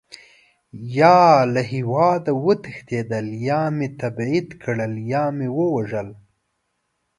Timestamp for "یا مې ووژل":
5.13-6.09